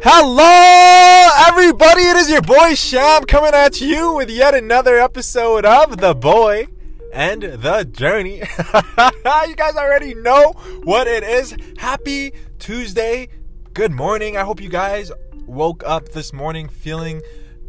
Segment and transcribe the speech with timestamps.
[0.00, 2.02] Hello, everybody.
[2.02, 6.68] It is your boy Sham coming at you with yet another episode of The Boy
[7.12, 8.36] and the Journey.
[9.48, 10.52] you guys already know
[10.84, 11.56] what it is.
[11.78, 13.28] Happy Tuesday.
[13.74, 14.36] Good morning.
[14.36, 15.10] I hope you guys
[15.46, 17.20] woke up this morning feeling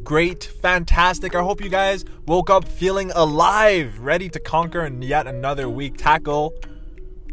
[0.03, 1.33] great, fantastic.
[1.33, 5.97] I hope you guys woke up feeling alive, ready to conquer and yet another week.
[5.97, 6.53] Tackle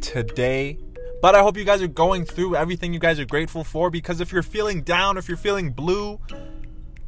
[0.00, 0.78] today
[1.22, 4.20] but I hope you guys are going through everything you guys are grateful for because
[4.20, 6.20] if you're feeling down, if you're feeling blue,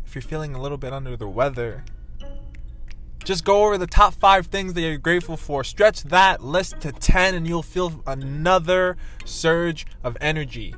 [0.07, 1.85] if you're feeling a little bit under the weather,
[3.25, 5.63] just go over the top five things that you're grateful for.
[5.63, 10.75] Stretch that list to 10 and you'll feel another surge of energy.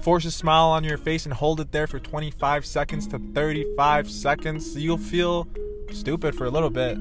[0.00, 4.10] Force a smile on your face and hold it there for 25 seconds to 35
[4.10, 4.76] seconds.
[4.76, 5.48] You'll feel
[5.92, 6.96] stupid for a little bit.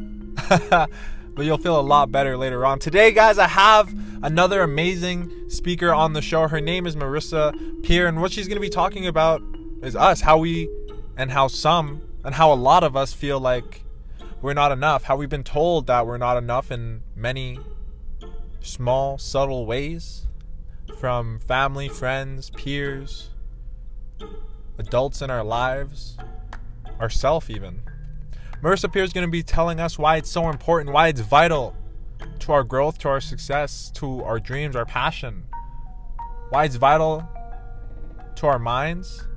[1.35, 2.79] but you'll feel a lot better later on.
[2.79, 6.47] Today, guys, I have another amazing speaker on the show.
[6.47, 9.41] Her name is Marissa Peer, and what she's going to be talking about
[9.83, 10.69] is us, how we
[11.17, 13.83] and how some and how a lot of us feel like
[14.41, 17.59] we're not enough, how we've been told that we're not enough in many
[18.61, 20.27] small, subtle ways
[20.99, 23.29] from family, friends, peers,
[24.77, 26.17] adults in our lives,
[26.99, 27.81] ourself even.
[28.61, 31.75] Marissa Peer is going to be telling us why it's so important, why it's vital
[32.39, 35.43] to our growth, to our success, to our dreams, our passion.
[36.49, 37.27] Why it's vital
[38.35, 39.27] to our minds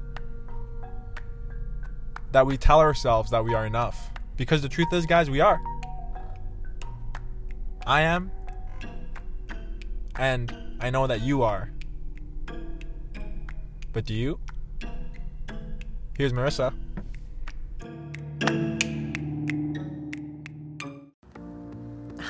[2.32, 4.10] that we tell ourselves that we are enough.
[4.36, 5.60] Because the truth is, guys, we are.
[7.86, 8.30] I am.
[10.16, 11.70] And I know that you are.
[13.92, 14.38] But do you?
[16.16, 16.74] Here's Marissa.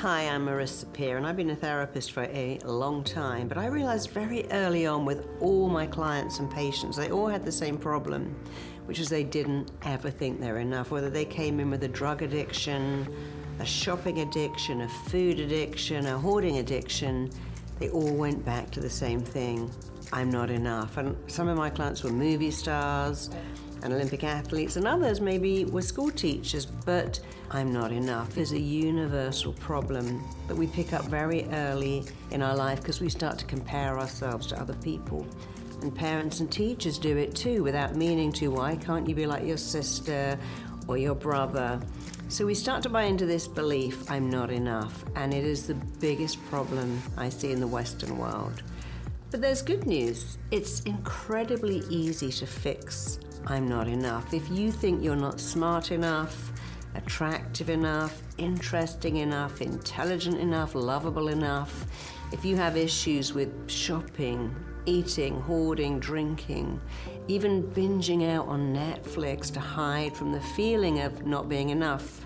[0.01, 3.49] Hi, I'm Marissa Peer, and I've been a therapist for a long time.
[3.49, 7.43] But I realized very early on with all my clients and patients, they all had
[7.43, 8.33] the same problem,
[8.85, 10.89] which is they didn't ever think they're enough.
[10.89, 13.13] Whether they came in with a drug addiction,
[13.59, 17.29] a shopping addiction, a food addiction, a hoarding addiction,
[17.77, 19.69] they all went back to the same thing
[20.13, 20.95] I'm not enough.
[20.95, 23.29] And some of my clients were movie stars
[23.83, 27.19] and Olympic athletes, and others maybe were school teachers, but
[27.51, 32.55] I'm not enough is a universal problem that we pick up very early in our
[32.55, 35.25] life because we start to compare ourselves to other people.
[35.81, 38.49] And parents and teachers do it too without meaning to.
[38.49, 40.37] Why can't you be like your sister
[40.87, 41.79] or your brother?
[42.27, 45.73] So we start to buy into this belief I'm not enough, and it is the
[45.73, 48.61] biggest problem I see in the Western world.
[49.31, 50.39] But there's good news.
[50.49, 54.33] It's incredibly easy to fix I'm not enough.
[54.33, 56.51] If you think you're not smart enough,
[56.95, 61.85] attractive enough, interesting enough, intelligent enough, lovable enough,
[62.31, 64.53] if you have issues with shopping,
[64.85, 66.81] eating, hoarding, drinking,
[67.27, 72.25] even binging out on Netflix to hide from the feeling of not being enough,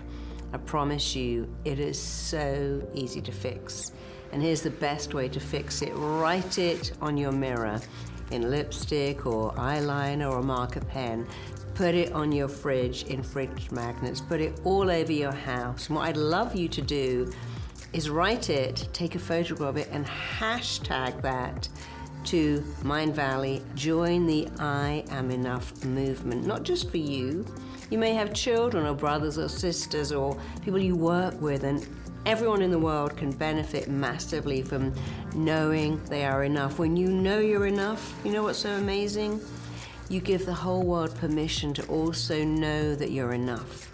[0.52, 3.92] I promise you, it is so easy to fix.
[4.34, 7.80] And here's the best way to fix it write it on your mirror
[8.32, 11.24] in lipstick or eyeliner or marker pen.
[11.76, 14.20] Put it on your fridge in fridge magnets.
[14.20, 15.86] Put it all over your house.
[15.86, 17.32] And what I'd love you to do
[17.92, 21.68] is write it, take a photograph of it, and hashtag that
[22.24, 23.62] to Mindvalley.
[23.76, 27.46] Join the I Am Enough movement, not just for you.
[27.88, 31.86] You may have children or brothers or sisters or people you work with, and
[32.26, 34.92] everyone in the world can benefit massively from
[35.34, 36.78] knowing they are enough.
[36.78, 39.40] When you know you're enough, you know what's so amazing?
[40.08, 43.90] you give the whole world permission to also know that you're enough.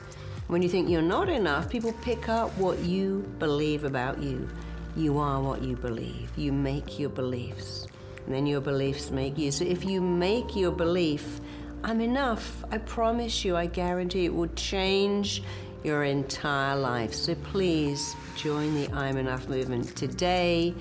[0.48, 4.48] When you think you're not enough, people pick up what you believe about you.
[4.96, 6.30] You are what you believe.
[6.36, 7.86] You make your beliefs.
[8.26, 9.52] And then your beliefs make you.
[9.52, 11.40] So if you make your belief,
[11.84, 15.42] I'm enough, I promise you, I guarantee it will change
[15.84, 17.14] your entire life.
[17.14, 20.74] So please join the I'm Enough movement today.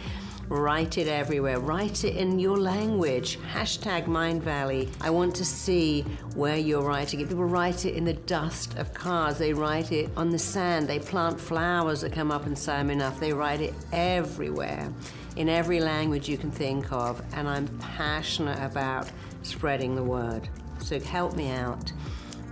[0.50, 1.60] Write it everywhere.
[1.60, 3.38] Write it in your language.
[3.54, 4.90] Hashtag Mindvalley.
[5.00, 6.02] I want to see
[6.34, 7.30] where you're writing it.
[7.30, 9.38] People write it in the dust of cars.
[9.38, 10.88] They write it on the sand.
[10.88, 13.20] They plant flowers that come up and say I'm enough.
[13.20, 14.92] They write it everywhere,
[15.36, 17.22] in every language you can think of.
[17.34, 19.12] And I'm passionate about
[19.44, 20.50] spreading the word.
[20.80, 21.92] So help me out.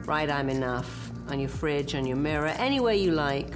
[0.05, 3.53] Write I'm enough on your fridge, on your mirror, anywhere you like.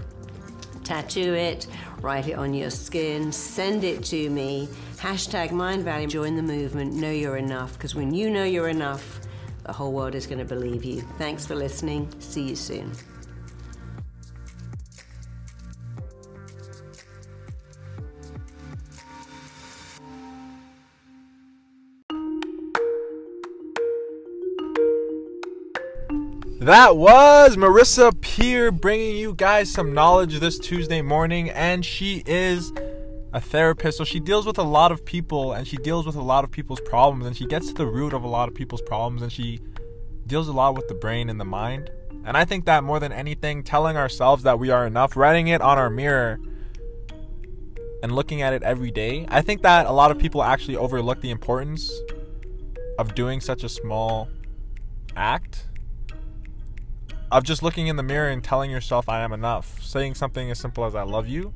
[0.83, 1.67] Tattoo it,
[2.01, 4.67] write it on your skin, send it to me.
[4.97, 9.21] Hashtag Mind Mindvalley, join the movement, know you're enough, because when you know you're enough,
[9.63, 11.01] the whole world is going to believe you.
[11.17, 12.09] Thanks for listening.
[12.19, 12.91] See you soon.
[26.61, 32.71] That was Marissa Peer bringing you guys some knowledge this Tuesday morning, and she is
[33.33, 36.21] a therapist, so she deals with a lot of people and she deals with a
[36.21, 38.83] lot of people's problems, and she gets to the root of a lot of people's
[38.83, 39.59] problems, and she
[40.27, 41.89] deals a lot with the brain and the mind.
[42.25, 45.61] And I think that more than anything, telling ourselves that we are enough, writing it
[45.61, 46.39] on our mirror,
[48.03, 51.21] and looking at it every day, I think that a lot of people actually overlook
[51.21, 51.91] the importance
[52.99, 54.29] of doing such a small
[55.15, 55.65] act
[57.31, 60.59] of just looking in the mirror and telling yourself I am enough, saying something as
[60.59, 61.53] simple as I love you.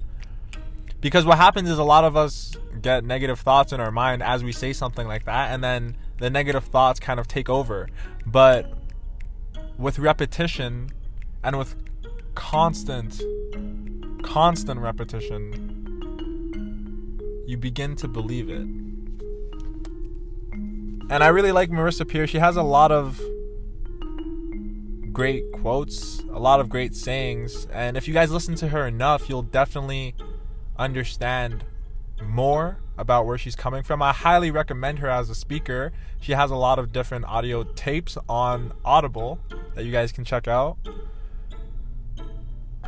[1.02, 4.44] Because what happens is a lot of us get negative thoughts in our mind as
[4.44, 7.90] we say something like that, and then the negative thoughts kind of take over.
[8.26, 8.74] But
[9.78, 10.92] with repetition
[11.44, 11.76] and with
[12.34, 13.22] constant,
[14.24, 15.84] constant repetition,
[17.46, 18.66] you begin to believe it.
[21.08, 22.26] And I really like Marissa Peer.
[22.26, 23.22] She has a lot of
[25.16, 27.68] great quotes, a lot of great sayings.
[27.72, 30.14] And if you guys listen to her enough, you'll definitely
[30.78, 31.64] understand
[32.22, 34.02] more about where she's coming from.
[34.02, 35.94] I highly recommend her as a speaker.
[36.20, 39.40] She has a lot of different audio tapes on Audible
[39.74, 40.76] that you guys can check out.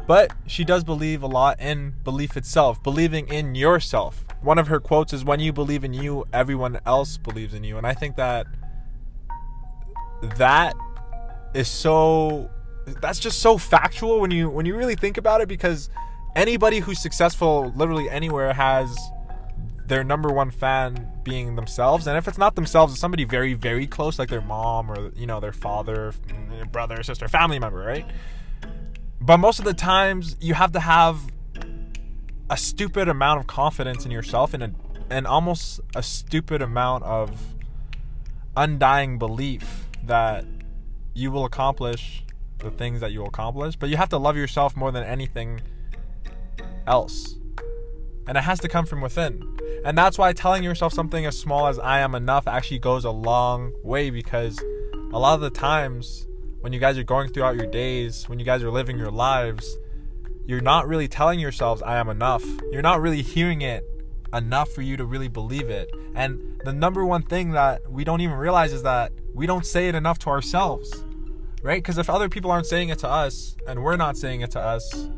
[0.06, 4.26] But she does believe a lot in belief itself, believing in yourself.
[4.42, 7.78] One of her quotes is when you believe in you, everyone else believes in you.
[7.78, 8.48] And I think that
[10.22, 10.76] that
[11.54, 12.50] is so
[13.02, 15.90] that's just so factual when you when you really think about it because
[16.36, 18.98] anybody who's successful literally anywhere has
[19.88, 22.08] their number one fan being themselves.
[22.08, 25.26] And if it's not themselves it's somebody very very close like their mom or you
[25.26, 28.06] know their father mm, brother sister family member right?
[29.20, 31.20] But most of the times you have to have
[32.50, 34.72] a stupid amount of confidence in yourself and a,
[35.10, 37.56] and almost a stupid amount of
[38.56, 40.46] undying belief that
[41.18, 42.24] you will accomplish
[42.60, 45.60] the things that you will accomplish, but you have to love yourself more than anything
[46.86, 47.36] else.
[48.28, 49.58] And it has to come from within.
[49.84, 53.10] And that's why telling yourself something as small as I am enough actually goes a
[53.10, 54.60] long way because
[55.12, 56.28] a lot of the times
[56.62, 59.78] when you guys are going throughout your days, when you guys are living your lives,
[60.46, 62.46] you're not really telling yourselves I am enough.
[62.72, 63.84] You're not really hearing it
[64.34, 65.90] enough for you to really believe it.
[66.14, 69.88] And the number one thing that we don't even realize is that we don't say
[69.88, 71.06] it enough to ourselves
[71.62, 71.82] right?
[71.82, 74.60] Because if other people aren't saying it to us and we're not saying it to
[74.60, 75.10] us,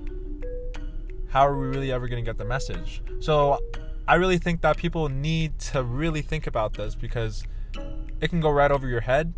[1.30, 3.02] how are we really ever going to get the message?
[3.20, 3.60] So
[4.08, 7.44] I really think that people need to really think about this because
[8.22, 9.34] it can go right over your head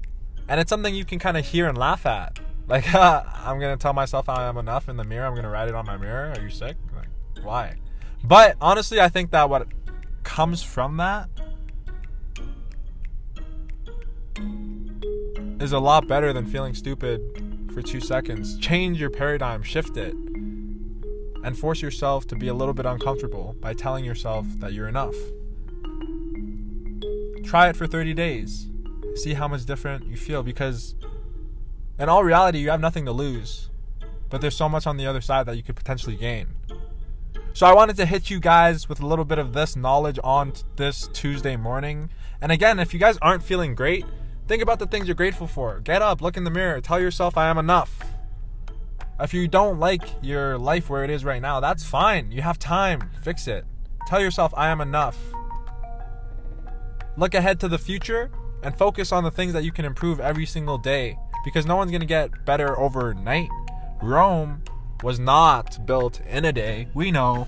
[0.47, 2.39] and it's something you can kind of hear and laugh at.
[2.67, 5.25] Like, I'm going to tell myself I am enough in the mirror.
[5.25, 6.33] I'm going to write it on my mirror.
[6.35, 6.77] Are you sick?
[6.95, 7.07] Like,
[7.43, 7.75] why?
[8.23, 9.67] But honestly, I think that what
[10.23, 11.29] comes from that
[15.61, 17.21] is a lot better than feeling stupid
[17.73, 18.57] for two seconds.
[18.57, 23.73] Change your paradigm, shift it, and force yourself to be a little bit uncomfortable by
[23.73, 25.15] telling yourself that you're enough.
[27.43, 28.69] Try it for 30 days.
[29.15, 30.95] See how much different you feel because,
[31.99, 33.69] in all reality, you have nothing to lose,
[34.29, 36.47] but there's so much on the other side that you could potentially gain.
[37.53, 40.53] So, I wanted to hit you guys with a little bit of this knowledge on
[40.77, 42.09] this Tuesday morning.
[42.41, 44.05] And again, if you guys aren't feeling great,
[44.51, 45.79] Think about the things you're grateful for.
[45.79, 48.03] Get up, look in the mirror, tell yourself, I am enough.
[49.17, 52.33] If you don't like your life where it is right now, that's fine.
[52.33, 53.11] You have time.
[53.23, 53.63] Fix it.
[54.07, 55.17] Tell yourself, I am enough.
[57.15, 58.29] Look ahead to the future
[58.61, 61.91] and focus on the things that you can improve every single day because no one's
[61.91, 63.47] going to get better overnight.
[64.01, 64.63] Rome
[65.01, 66.89] was not built in a day.
[66.93, 67.47] We know,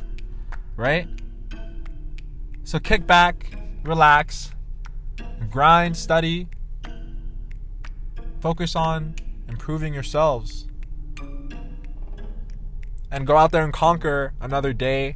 [0.77, 1.09] right?
[2.63, 4.53] So kick back, relax,
[5.49, 6.47] grind, study,
[8.43, 9.15] Focus on
[9.47, 10.67] improving yourselves.
[13.09, 15.13] And go out there and conquer another day,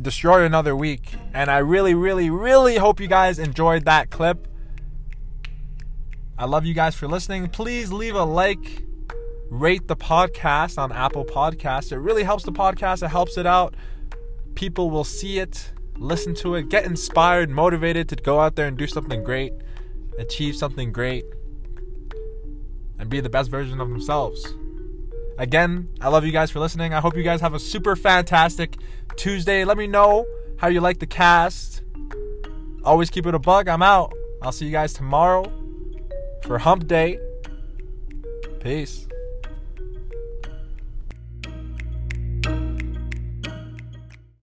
[0.00, 1.12] destroy another week.
[1.34, 4.48] And I really, really, really hope you guys enjoyed that clip.
[6.38, 7.46] I love you guys for listening.
[7.50, 8.84] Please leave a like,
[9.50, 11.92] rate the podcast on Apple Podcasts.
[11.92, 13.74] It really helps the podcast, it helps it out.
[14.54, 18.78] People will see it, listen to it, get inspired, motivated to go out there and
[18.78, 19.52] do something great,
[20.18, 21.26] achieve something great
[23.02, 24.54] and be the best version of themselves.
[25.36, 26.94] Again, I love you guys for listening.
[26.94, 28.76] I hope you guys have a super fantastic
[29.16, 29.64] Tuesday.
[29.64, 30.24] Let me know
[30.56, 31.82] how you like the cast.
[32.84, 33.66] Always keep it a bug.
[33.66, 34.12] I'm out.
[34.40, 35.52] I'll see you guys tomorrow
[36.44, 37.18] for Hump Day.
[38.60, 39.08] Peace.